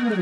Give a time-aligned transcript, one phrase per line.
[0.00, 0.16] Podcast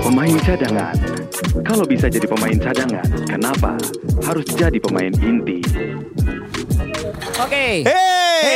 [0.00, 0.96] Pemain Cadangan.
[1.68, 3.76] Kalau bisa jadi pemain cadangan, kenapa
[4.24, 5.60] harus jadi pemain inti?
[7.36, 7.84] Oke.
[7.84, 8.48] Hey!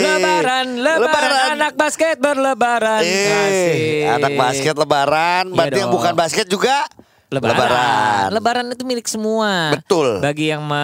[0.00, 3.04] Lebaran, lebaran, anak basket berlebaran.
[3.04, 4.16] Asik.
[4.16, 6.88] anak basket lebaran, Iya berarti yang bukan basket juga
[7.28, 7.52] Lebaran.
[7.52, 8.26] lebaran.
[8.32, 9.76] Lebaran itu milik semua.
[9.76, 10.16] Betul.
[10.18, 10.76] Bagi yang me-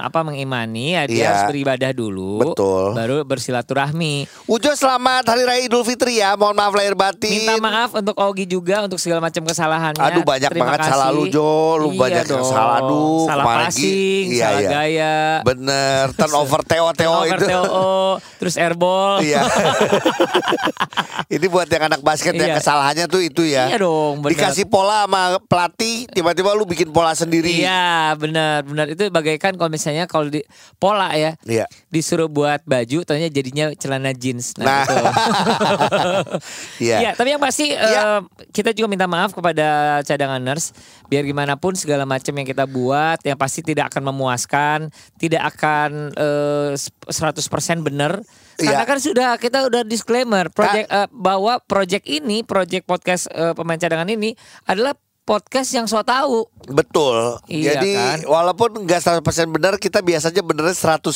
[0.00, 1.26] apa mengimani, ya dia Iya.
[1.28, 2.40] harus beribadah dulu.
[2.42, 2.96] Betul.
[2.96, 4.24] Baru bersilaturahmi.
[4.46, 6.34] Ujo selamat Hari Raya Idul Fitri ya.
[6.34, 7.28] Mohon maaf lahir batin.
[7.44, 10.00] Minta maaf untuk Ogi juga untuk segala macam kesalahannya.
[10.02, 10.90] Aduh banyak Terima banget kasih.
[10.90, 12.48] salah lu Jo, lu Iya banyak yang dong.
[12.48, 13.20] salah aduh.
[13.22, 14.70] Salah kemarin passing, iya, salah iya.
[14.70, 15.16] gaya.
[15.42, 17.46] Bener, turnover Teo Teo Over itu.
[17.46, 17.92] TOO,
[18.38, 19.20] terus airball.
[19.20, 19.44] Iya.
[21.30, 22.58] Ini buat yang anak basket yang Iya.
[22.58, 23.68] kesalahannya tuh itu ya.
[23.68, 24.30] Iya dong, benar.
[24.32, 27.62] Dikasih pola sama pelatih, tiba-tiba lu bikin pola sendiri.
[27.62, 30.42] Iya benar benar itu bagaikan kalau misalnya kalau di
[30.76, 31.64] pola ya Iya.
[31.88, 34.64] disuruh buat baju ternyata jadinya celana jeans Nah.
[34.64, 34.96] nah, itu.
[36.86, 36.96] Iya.
[37.00, 38.18] Iya, tapi yang pasti Iya.
[38.18, 38.20] eh,
[38.50, 40.72] kita juga minta maaf kepada cadanganers
[41.06, 44.78] biar gimana pun segala macam yang kita buat yang pasti tidak akan memuaskan,
[45.18, 48.22] tidak akan eh, 100% benar.
[48.56, 48.88] Karena Iya.
[48.88, 54.08] kan sudah kita udah disclaimer project eh, bahwa project ini, project podcast eh, pemain cadangan
[54.08, 54.92] ini adalah
[55.22, 56.48] podcast yang so tahu.
[56.66, 57.38] Betul.
[57.46, 58.18] Iya, Jadi kan?
[58.26, 61.06] walaupun enggak 100% benar, kita biasanya benernya 110%,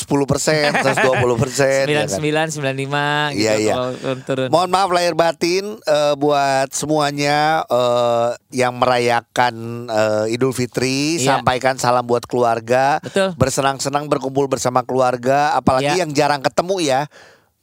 [0.71, 1.91] 120%.
[1.91, 2.09] ya kan?
[2.09, 3.75] 99 95 gitu Iya, iya.
[3.75, 3.91] kalau
[4.23, 4.49] turun.
[4.49, 9.55] Mohon maaf lahir batin eh, buat semuanya eh, yang merayakan
[9.87, 11.39] eh, Idul Fitri, Iya.
[11.39, 13.03] sampaikan salam buat keluarga.
[13.03, 13.35] Betul.
[13.35, 16.07] Bersenang-senang berkumpul bersama keluarga, apalagi Iya.
[16.07, 17.01] yang jarang ketemu ya.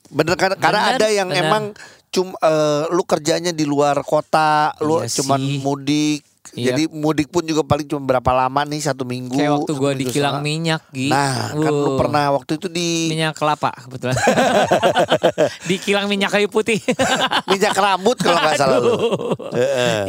[0.08, 0.52] Bener kan?
[0.56, 1.42] Karena Bener, ada yang bener.
[1.42, 1.64] emang
[2.12, 5.64] cum eh, lu kerjanya di luar kota, lu Iya cuman sih.
[5.64, 6.22] mudik.
[6.52, 6.74] Iya.
[6.74, 9.38] Jadi mudik pun juga paling cuma berapa lama nih satu minggu.
[9.38, 11.14] Kayak waktu seminggu di kilang minyak gitu.
[11.14, 14.18] Nah, kan lu pernah waktu itu di minyak kelapa kebetulan.
[15.70, 16.82] di kilang minyak kayu putih.
[17.52, 18.94] minyak rambut kalau nggak salah lu.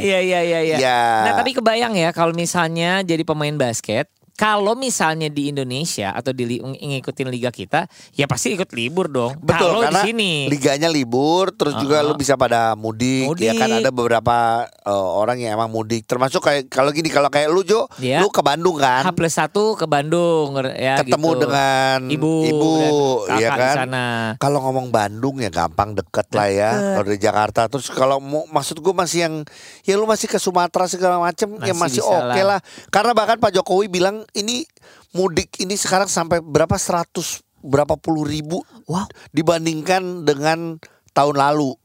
[0.00, 0.76] Iya iya iya iya.
[0.81, 1.03] Ya.
[1.28, 6.59] Nah, tapi kebayang ya kalau misalnya jadi pemain basket kalau misalnya di Indonesia atau di
[6.59, 9.37] ngikutin liga kita, ya pasti ikut libur dong.
[9.38, 10.32] Betul kalau di karena sini.
[10.48, 12.10] liganya libur terus juga Uh-uh.
[12.10, 13.81] lu bisa pada mudik, ya kan Mudik.
[13.81, 14.37] ada beberapa
[14.82, 18.19] uh, orang yang emang mudik termasuk kayak kalau gini kalau kayak lu Jo Iya.
[18.19, 21.41] lu ke Bandung kan H plus satu ke Bandung ya ketemu gitu.
[21.44, 22.72] dengan ibu, ibu
[23.28, 24.06] dan ya kan di sana.
[24.37, 28.78] kalau ngomong Bandung ya gampang deket lah ya kalau dari Jakarta terus kalau mau maksud
[28.78, 29.34] gue masih yang
[29.82, 32.59] ya lu masih ke Sumatera segala macem ya Masih masih bisa oke lah.
[32.59, 34.65] lah karena bahkan Pak Jokowi bilang ini
[35.12, 39.06] mudik ini sekarang sampai berapa seratus berapa puluh ribu Wow.
[39.31, 40.77] dibandingkan dengan
[41.12, 41.78] tahun lalu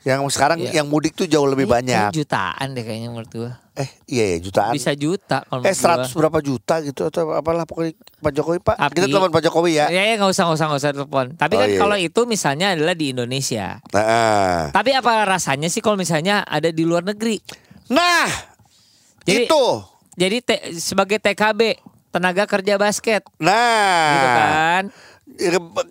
[0.00, 0.80] yang sekarang Iya.
[0.80, 3.52] yang mudik tuh jauh lebih Ini- banyak jutaan deh kayaknya menurut gua.
[3.74, 6.04] eh iya ya jutaan Bisa juta kalau eh gua.
[6.04, 9.72] 100 berapa juta gitu atau apalah pokoknya Pak Jokowi Pak Tapi- kita telepon Pak Jokowi
[9.74, 11.26] ya Ya ya nggak usah nggak usah nggak usah telepon.
[11.34, 12.06] Tapi Oh, kan iya, kalau iya.
[12.06, 13.80] itu misalnya adalah di Indonesia.
[13.86, 17.40] nah, Tapi apa rasanya sih kalau misalnya ada di luar negeri?
[17.88, 18.24] nah
[19.22, 19.64] Jadi- itu
[20.12, 21.78] Jadi te- sebagai TKB
[22.10, 24.84] tenaga kerja basket, nah gitu kan?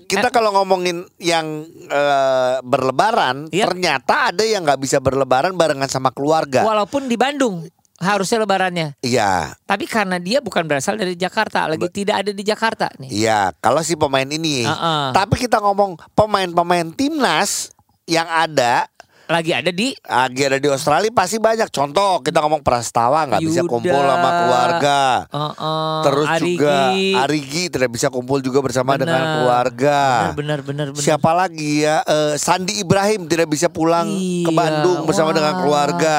[0.05, 3.65] kita kalau ngomongin yang eh, berlebaran Iya.
[3.65, 7.63] ternyata ada yang nggak bisa berlebaran barengan sama keluarga Walaupun di Bandung
[7.97, 8.99] harusnya lebarannya.
[8.99, 13.11] iya Tapi karena dia bukan berasal dari Jakarta, lagi tidak ada di Jakarta nih.
[13.11, 14.63] Iya, kalau si pemain ini.
[14.63, 15.11] Uh-uh.
[15.11, 17.71] Tapi kita ngomong pemain-pemain timnas
[18.05, 18.87] yang ada
[19.29, 21.69] Lagi ada di lagi ada di Australia pasti banyak.
[21.69, 24.99] Contoh kita ngomong Prastawa nggak bisa kumpul sama keluarga.
[25.29, 27.13] uh-uh, Terus juga Arigi.
[27.13, 29.05] Arigi tidak bisa kumpul juga bersama Benar.
[29.05, 29.99] dengan keluarga.
[30.33, 30.85] Benar benar.
[30.97, 32.01] Siapa lagi ya?
[32.01, 35.61] Eh, Sandi Ibrahim tidak bisa pulang ke Iya, Bandung bersama dengan wah.
[35.61, 36.17] keluarga.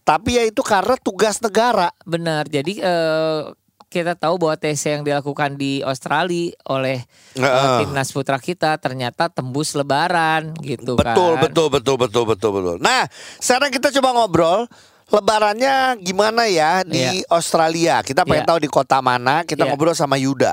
[0.00, 1.92] Tapi ya itu karena tugas negara.
[2.08, 2.48] Benar.
[2.48, 3.40] Jadi eh,
[3.88, 7.00] kita tahu bahwa TC yang dilakukan di Australia oleh
[7.32, 7.78] eh, Heeh.
[7.82, 11.48] timnas putra kita ternyata tembus Lebaran gitu Betul, kan.
[11.48, 12.76] betul, betul, betul, betul, betul.
[12.78, 13.08] Nah,
[13.40, 14.68] sekarang kita coba ngobrol.
[15.08, 17.24] Lebarannya gimana ya di Iya.
[17.32, 18.04] Australia?
[18.04, 18.50] Kita pengen Iya.
[18.52, 19.40] tahu di kota mana.
[19.40, 19.72] Kita Iya.
[19.72, 20.52] ngobrol sama Yuda.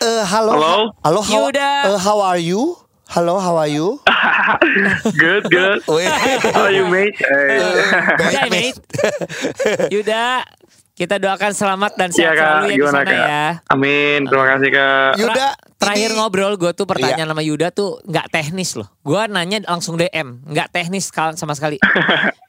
[0.00, 0.56] Eh, halo.
[0.56, 0.74] Halo.
[1.04, 1.70] Halo, how, Yuda.
[1.92, 2.74] eh, how are you?
[3.12, 4.00] Halo, how are you?
[5.20, 5.84] Good, good.
[6.56, 7.12] How are you, mate?
[7.20, 7.60] Hey.
[8.16, 8.78] Baik, mate.
[9.88, 10.44] Yuda,
[10.92, 12.40] kita doakan selamat dan Iya, sehat Kak.
[12.40, 13.12] selalu ya di sana Kak?
[13.20, 13.44] ya.
[13.68, 14.18] Amin.
[14.24, 15.10] Terima kasih, Kak.
[15.20, 17.32] Yuda, Terakhir ini- ngobrol gue tuh pertanyaan Iya.
[17.32, 18.88] sama Yuda tuh nggak teknis loh.
[19.02, 21.76] Gue nanya langsung DM, nggak teknis sama sekali.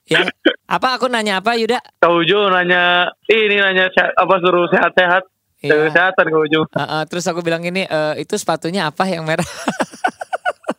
[0.08, 0.24] ya,
[0.66, 1.80] apa aku nanya apa Yuda?
[2.00, 5.24] Kak Ujo nanya, ini nanya apa suruh sehat-sehat.
[5.60, 5.88] Iya.
[5.88, 6.68] Kesehatan Ujo.
[6.72, 9.48] Uh, uh, terus aku bilang gini, "Eh, itu sepatunya apa yang merah?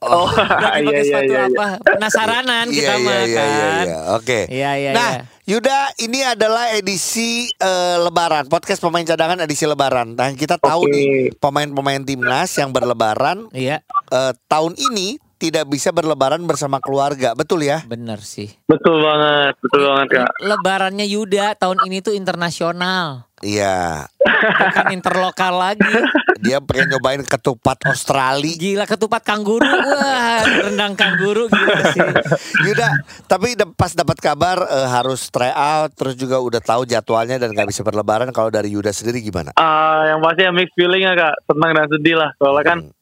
[0.07, 0.29] Oh,
[0.65, 1.45] Lagi pakai iya, iya, sepatu iya.
[1.49, 1.67] apa?
[1.83, 3.49] Penasaranan kita Iya, mah iya, iya, kan.
[3.49, 3.97] iya, iya.
[4.13, 4.39] Oke.
[4.47, 5.23] Iya, iya, Nah, iya.
[5.45, 10.13] Yuda, ini adalah edisi eh, Lebaran, podcast pemain cadangan edisi Lebaran.
[10.13, 10.91] Nah, kita tahu Oke.
[10.91, 17.61] nih pemain-pemain timnas yang berlebaran Iya, eh, tahun ini tidak bisa berlebaran bersama keluarga, betul
[17.61, 17.85] ya?
[17.85, 18.49] bener sih.
[18.65, 20.31] Betul banget, betul banget kak.
[20.41, 25.85] Lebarannya Yuda tahun ini tuh internasional, Iya, bukan interlokal lagi.
[26.45, 28.53] Dia pengen nyobain ketupat Australia.
[28.55, 32.01] Gila ketupat kangguru, wah rendang kangguru gila sih.
[32.69, 32.89] Yuda,
[33.25, 37.73] tapi pas dapat kabar eh, harus try out, terus juga udah tahu jadwalnya dan nggak
[37.73, 38.29] bisa berlebaran.
[38.31, 39.57] Kalau dari Yuda sendiri gimana?
[39.57, 42.31] Ah, yang pasti yang mixed feeling ya kak, senang dan sedih lah.
[42.37, 42.93] Soalnya kan Hmm.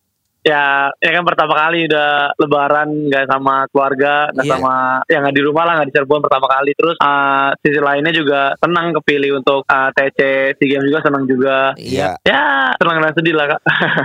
[0.42, 0.62] Ya,
[0.92, 4.52] ya kan pertama kali udah Lebaran nggak sama keluarga, nggak Iya.
[4.52, 4.74] sama,
[5.06, 6.70] ya nggak di rumah lah, nggak di Cirebon pertama kali.
[6.72, 10.18] Terus ah, sisi lainnya juga senang kepilih untuk ah, TC
[10.52, 11.56] SEA Games juga senang juga.
[11.74, 12.42] Iya, Ya
[12.74, 13.60] senang dan sedih lah kak.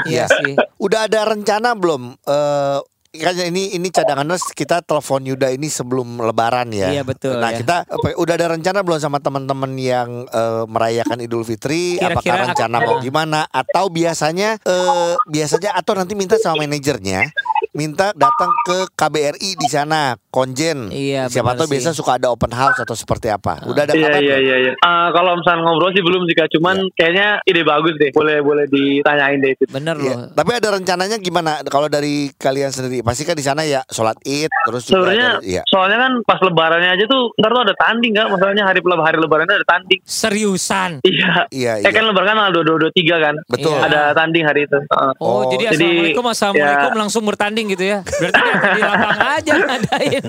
[0.06, 0.25] iya Iya.
[0.31, 0.54] sih.
[0.86, 2.16] Udah ada rencana belum?
[2.22, 2.78] Eh
[3.15, 6.92] kan ini ini cadanganers kita telepon Yuda ini sebelum Lebaran ya.
[6.92, 7.59] Iya, betul, Nah ya.
[7.63, 11.98] kita apa, udah ada rencana belum sama teman-teman yang eh, merayakan Idul Fitri?
[11.98, 13.39] Kira-kira Apakah rencana mau gimana?
[13.50, 17.31] Atau biasanya eh, biasanya atau nanti minta sama manajernya
[17.77, 20.78] minta datang ke KBRI di sana konjen.
[20.89, 23.57] Iya, Siapa tahu biasa suka ada open house atau seperti apa.
[23.66, 24.56] Udah ada Iya kabar iya iya.
[24.60, 24.72] iya.
[24.80, 28.13] Ah, kalau misalnya ngobrol sih belum sih kak, cuman kayaknya ide bagus deh.
[28.13, 29.66] Boleh boleh ditanyain deh itu.
[29.68, 30.13] Bener Iya.
[30.13, 30.18] loh.
[30.31, 31.66] Tapi ada rencananya gimana?
[31.66, 35.42] Kalau dari kalian sendiri, pasti kan di sana ya sholat id, terus juga Sebenarnya ada-
[35.42, 35.62] iya.
[35.66, 38.28] soalnya kan pas lebarannya aja tuh ntar tuh ada tanding nggak?
[38.30, 40.00] Masalahnya hari hari lebarannya ada tanding.
[40.06, 41.01] Seriusan.
[41.01, 41.50] Iya.
[41.50, 41.89] Iya, Eh iya.
[41.89, 43.36] kan lebaran kan tanggal dua dua tiga kan.
[43.48, 43.74] Betul.
[43.74, 43.88] Iya.
[43.88, 44.78] Ada tanding hari itu.
[44.78, 45.12] Heeh.
[45.18, 46.98] Oh, Oh, jadi jadi, assalamualaikum assalamualaikum ya.
[47.00, 48.00] langsung bertanding gitu ya?
[48.04, 50.24] Berarti di lapangan aja ngadain.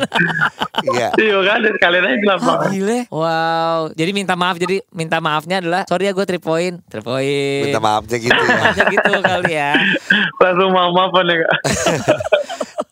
[0.78, 1.08] Iya.
[1.14, 2.68] Iya kan kalian aja di Ah, lapangan.
[2.70, 2.98] gile.
[3.10, 3.78] Wow.
[3.92, 4.56] Jadi minta maaf.
[4.56, 7.64] Jadi minta maafnya adalah sorry ya gue three point, three point.
[7.66, 8.60] Minta maafnya gitu ya.
[8.70, 9.72] Aja gitu kali ya.
[10.38, 11.52] Langsung maaf maafan ya kak.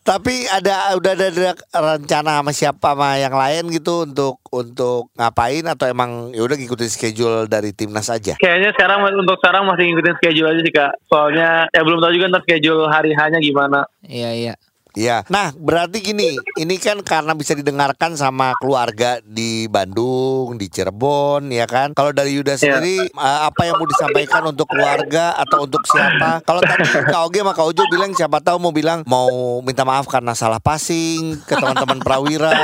[0.07, 1.51] Tapi ada udah ada, ada
[1.99, 6.87] rencana sama siapa sama yang lain gitu untuk untuk ngapain atau emang ya udah ngikutin
[6.87, 8.39] schedule dari timnas aja?
[8.39, 10.91] Kayaknya sekarang untuk sekarang masih ngikutin schedule aja sih kak.
[11.11, 13.83] Soalnya ya belum tahu juga ntar schedule hari hanya gimana.
[13.99, 14.53] Iya iya.
[14.97, 15.21] Iya.
[15.29, 21.69] Nah, berarti gini, ini kan karena bisa didengarkan sama keluarga di Bandung, di Cirebon, ya
[21.69, 21.93] kan?
[21.93, 26.41] Kalau dari Yuda sendiri, eh, apa yang mau disampaikan untuk keluarga atau untuk siapa?
[26.41, 26.81] Kalau tadi
[27.13, 30.57] Kak Oge sama Kak Ojo bilang siapa tahu mau bilang mau minta maaf karena salah
[30.57, 32.57] passing ke teman-teman prawira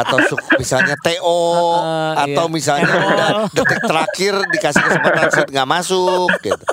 [0.00, 0.16] atau
[0.56, 1.36] misalnya TO
[1.74, 2.52] Uh, atau iya.
[2.52, 6.64] misalnya udah detik terakhir dikasih kesempatan shoot nggak masuk gitu.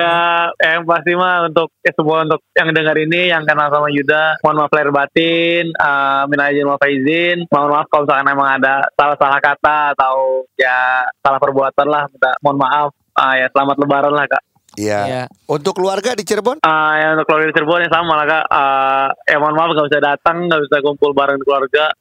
[0.00, 4.40] Ya, yang pasti mah untuk ya semua untuk yang dengar ini yang kenal sama Yuda,
[4.40, 8.88] mohon maaf lahir batin, uh, minal aidin wal faizin, mohon maaf kalau misalkan emang ada
[8.96, 12.90] salah-salah kata atau ya salah perbuatan lah, minta mohon maaf.
[13.12, 14.42] Ah, ya selamat lebaran lah kak.
[14.80, 15.00] Iya.
[15.04, 15.24] Iya.
[15.50, 16.64] Untuk keluarga di Cirebon?
[16.64, 18.44] Ah, ya untuk keluarga di Cirebon ya sama lah kak.
[18.48, 21.92] Ah, ya mohon maaf nggak bisa datang, nggak bisa kumpul bareng keluarga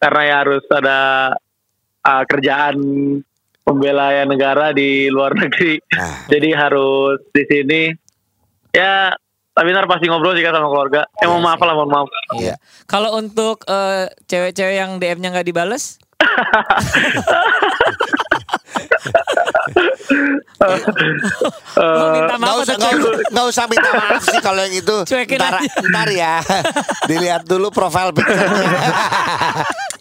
[0.00, 0.98] karena ya harus ada
[2.02, 2.76] ah, kerjaan
[3.62, 5.78] pembela negara di luar negeri.
[5.94, 7.82] Nah, Jadi harus di sini.
[8.72, 9.12] Ya,
[9.52, 11.04] tapi ntar pasti ngobrol sih Kak, sama keluarga.
[11.20, 12.08] Ya mohon maaf lah, mohon maaf.
[12.40, 12.56] Iya.
[12.88, 16.00] Kalau untuk eh, cewek-cewek yang DM-nya nggak dibales,
[21.76, 22.96] lu minta Nggak maaf usah, cuek?
[22.96, 24.96] usah, usah minta maaf sih kalau yang itu.
[25.04, 25.68] Cuekin ntar, aja.
[25.84, 26.34] ntar ya,
[27.04, 28.68] dilihat dulu profile picture-nya.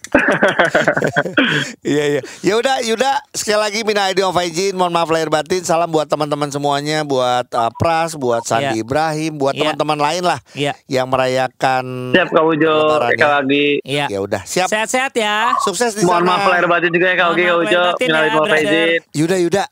[1.82, 2.22] Iya iya.
[2.42, 5.62] Ya udah, Yuda sekali lagi mina wal faizin, mohon maaf lahir batin.
[5.62, 8.84] Salam buat teman-teman semuanya, buat uh, Pras, buat Sandi Iya.
[8.84, 9.74] Ibrahim, buat Iya.
[9.74, 10.74] teman-teman lain lah Iya.
[10.88, 12.14] yang merayakan.
[12.14, 13.28] Siap Kak Ujo, Lebaran Kak ya.
[13.38, 13.68] lagi.
[13.82, 14.06] Iya.
[14.08, 14.68] Ya udah, siap.
[14.68, 15.52] Sehat-sehat ya.
[15.62, 16.30] Sukses di Mohon sana.
[16.32, 17.82] maaf lahir batin juga ya Kak Mohon Ugi, Kak maaf Ujo.
[18.22, 18.52] ya, wal brother.
[18.54, 19.00] faizin.
[19.12, 19.64] Yuda, Yuda.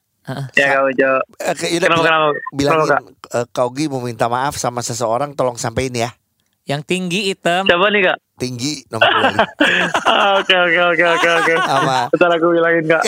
[0.53, 1.12] Ya Kak Ujo.
[1.39, 2.53] Eh, Yuda Kenapa, bilang, kenapa?
[2.53, 6.10] bilangin Kenapa, Kak mau minta maaf sama seseorang, tolong sampein ya.
[6.69, 7.65] Yang tinggi hitam.
[7.65, 8.17] Siapa nih Kak?
[8.38, 9.41] Tinggi nomor dua.
[10.39, 11.53] Oke, oke, oke, oke, oke.
[11.59, 11.99] Sama.
[12.07, 13.03] Bentar aku bilangin Kak.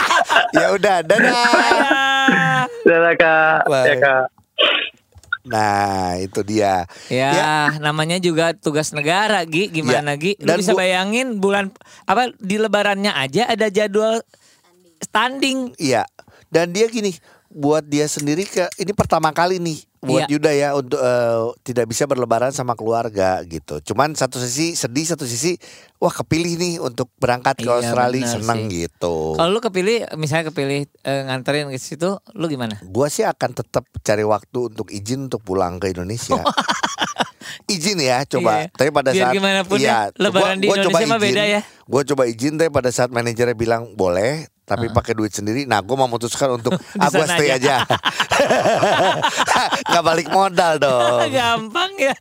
[0.56, 1.34] ya udah, dadah.
[1.34, 2.62] Ah.
[2.80, 3.60] Dadah Kak.
[3.66, 3.84] Bye.
[3.84, 4.24] Ya Kak.
[5.42, 6.84] Nah, itu dia.
[7.08, 7.54] Ya, Ya.
[7.78, 9.68] namanya juga tugas negara, Gi.
[9.68, 10.20] Gimana, Ya.
[10.20, 10.32] Gi?
[10.38, 11.74] Lu Dan bisa gua- bayangin bulan
[12.04, 14.22] apa di lebarannya aja ada jadwal
[15.00, 15.74] standing.
[15.76, 16.04] Iya.
[16.46, 17.10] Dan dia gini,
[17.48, 20.32] buat dia sendiri ke ini pertama kali nih buat Iya.
[20.32, 23.84] Yuda ya untuk eh, tidak bisa berlebaran sama keluarga gitu.
[23.84, 25.60] Cuman satu sisi sedih, satu sisi
[26.00, 28.88] wah kepilih nih untuk berangkat ke Iya, Australia seneng sih.
[28.88, 29.36] gitu.
[29.36, 32.80] Kalau lu kepilih misalnya kepilih eh, nganterin ke situ, lu gimana?
[32.88, 36.40] Gua sih akan tetap cari waktu untuk izin untuk pulang ke Indonesia.
[37.70, 38.66] izin ya coba.
[38.66, 38.72] Iya.
[38.72, 41.60] Tapi pada Biar saat gimana pun iya, ya, lebaran di Indonesia mah beda ya.
[41.84, 45.66] Gue coba izin tapi pada saat manajernya bilang boleh tapi pakai duit sendiri.
[45.66, 47.82] Nah, gue memutuskan untuk ah gue stay aja.
[49.90, 51.26] Nggak balik modal dong.
[51.34, 52.14] Gampang ya.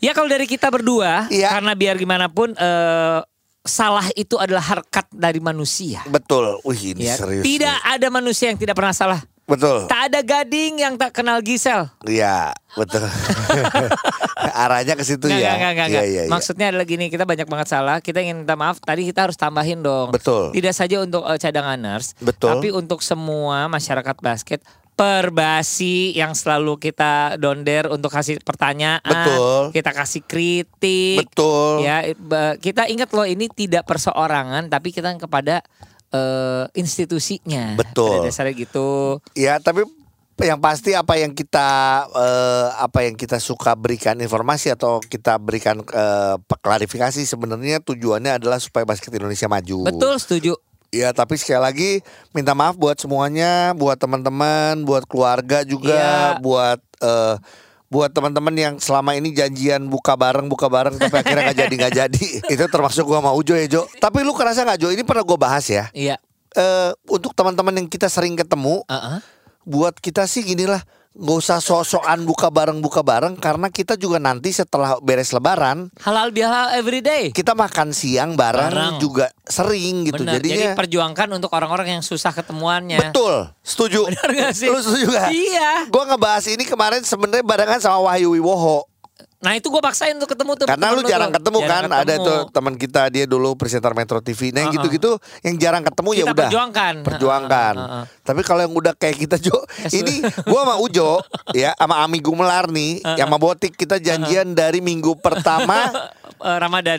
[0.00, 1.60] ya kalau dari kita berdua, Iya.
[1.60, 3.20] karena biar gimana pun eh,
[3.60, 6.00] salah itu adalah harkat dari manusia.
[6.08, 6.56] Betul.
[6.64, 7.44] Wih ini Ya, serius.
[7.44, 7.92] tidak nih.
[8.00, 9.20] ada manusia yang tidak pernah salah.
[9.48, 9.88] Betul.
[9.88, 11.88] Tak ada gading yang tak kenal Gisel.
[12.04, 13.08] Iya, betul.
[14.62, 15.56] Arahnya ke situ ya.
[15.56, 16.30] nggak, nggak, nggak, Iya, iya, iya.
[16.30, 18.04] Maksudnya adalah gini, kita banyak banget salah.
[18.04, 18.76] Kita ingin minta maaf.
[18.84, 20.12] Tadi kita harus tambahin dong.
[20.12, 20.52] Betul.
[20.52, 22.60] Tidak saja untuk eh, cadanganers, Betul.
[22.60, 24.60] tapi untuk semua masyarakat basket.
[24.98, 29.70] Perbasi yang selalu kita donder untuk kasih pertanyaan, Betul.
[29.70, 31.86] kita kasih kritik, Betul.
[31.86, 32.02] ya
[32.58, 35.62] kita ingat loh ini tidak perseorangan, tapi kita kepada
[36.12, 37.76] eh, institusinya.
[37.76, 38.22] Betul.
[38.22, 39.20] Pada dasarnya gitu.
[39.36, 39.84] Ya, tapi
[40.38, 41.66] yang pasti apa yang kita
[42.14, 48.62] eh, apa yang kita suka berikan informasi atau kita berikan eh, klarifikasi sebenarnya tujuannya adalah
[48.62, 49.90] supaya basket Indonesia maju.
[49.90, 50.54] Betul, setuju.
[50.88, 51.90] Ya, tapi sekali lagi
[52.32, 56.40] minta maaf buat semuanya, buat teman-teman, buat keluarga juga, Iya.
[56.40, 57.36] buat eh,
[57.88, 61.94] buat teman-teman yang selama ini janjian buka bareng buka bareng tapi akhirnya nggak jadi nggak
[61.96, 65.24] jadi itu termasuk gua sama Ujo ya Jo tapi lu kerasa nggak Jo ini pernah
[65.24, 66.20] gue bahas ya Iya.
[66.52, 69.24] eh untuk teman-teman yang kita sering ketemu Uh-uh.
[69.64, 74.52] buat kita sih ginilah nggak usah sok-sokan buka bareng buka bareng karena kita juga nanti
[74.52, 77.32] setelah beres lebaran Halal bihalal every day.
[77.32, 78.94] kita makan siang bareng, Bareng.
[78.98, 80.22] juga sering gitu.
[80.22, 83.00] Jadi jadinya perjuangkan untuk orang-orang yang susah ketemuannya.
[83.00, 84.68] betul setuju Benar gak sih?
[84.68, 85.30] lu setuju gak?
[85.32, 85.70] Iya.
[85.88, 88.86] Gua ngebahas ini kemarin sebenarnya barengan sama Wahyu Wiwoho
[89.38, 90.66] Nah itu gue paksain untuk ketemu tuh.
[90.66, 91.38] karena lu jarang tuh.
[91.38, 92.26] ketemu Jarang kan ada ketemu.
[92.26, 94.82] tuh teman kita dia dulu presenter Metro TV nah yang Uh-uh.
[94.82, 96.94] gitu-gitu yang jarang ketemu ya udah perjuangkan.
[97.02, 98.04] perjuangkan Uh-uh, uh-uh.
[98.20, 99.54] tapi kalau yang udah kayak kita Jo
[99.94, 103.14] ini gua sama Ujo ya sama Ami Gumelar nih Uh-uh.
[103.16, 105.86] sama Botik kita janjian dari minggu pertama
[106.38, 106.58] Eh,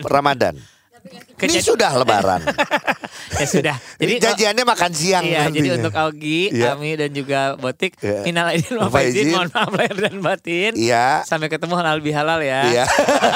[1.40, 2.44] Ini sudah lebaran
[3.40, 3.76] ya sudah.
[3.96, 5.56] jadi janjiannya makan siang Iya, nantinya.
[5.56, 6.76] jadi untuk Augie, Iya.
[6.76, 8.20] Ami dan juga Botik, Iya.
[8.22, 10.72] minal aidin wal faizin, mohon maaf lahir dan batin.
[10.76, 11.24] Iya.
[11.24, 12.60] Sampai ketemu halal bihalal ya.
[12.66, 12.84] Iya.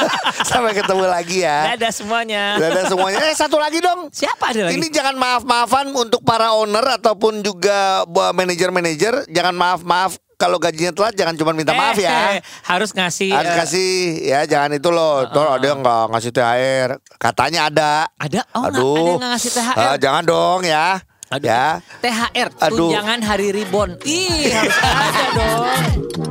[0.50, 1.73] Sampai ketemu lagi ya.
[1.73, 2.44] Dadah semuanya.
[2.59, 3.18] Dadah semuanya.
[3.23, 4.09] Eh satu lagi dong.
[4.11, 4.76] Siapa ada lagi?
[4.76, 8.04] Ini jangan maaf-maafan untuk para owner ataupun juga
[8.35, 9.28] manajer-manajer.
[9.28, 12.36] Jangan maaf-maaf kalau gajinya telat jangan cuma minta maaf Eh, ya.
[12.68, 13.32] harus ngasih.
[13.32, 13.92] Harus eh, kasih
[14.28, 15.24] ya jangan itu loh.
[15.32, 16.90] Tuh ada yang nggak ngasih THR.
[17.16, 17.92] Katanya ada.
[18.20, 18.40] Ada?
[18.52, 18.92] Oh, Aduh.
[18.92, 19.76] ada yang nggak ngasih THR.
[19.80, 21.00] Ah, jangan dong ya.
[21.32, 21.48] Aduh.
[21.48, 21.66] Ya.
[21.98, 22.76] THR, Aduh.
[22.92, 23.96] tunjangan hari ribon.
[24.04, 25.64] Ih, harus ada dong.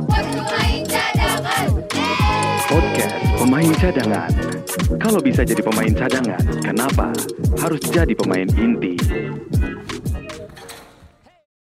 [0.06, 1.66] Buat pemain cadangan.
[2.64, 4.30] Podcast Pemain Cadangan.
[4.96, 7.12] Kalau bisa jadi pemain cadangan, kenapa
[7.60, 8.94] harus jadi pemain inti?